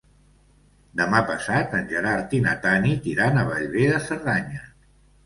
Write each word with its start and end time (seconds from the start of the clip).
Demà 1.01 1.19
passat 1.27 1.75
en 1.79 1.85
Gerard 1.91 2.33
i 2.37 2.39
na 2.45 2.55
Tanit 2.63 3.05
iran 3.13 3.39
a 3.43 3.45
Bellver 3.51 3.85
de 3.93 4.01
Cerdanya. 4.09 4.65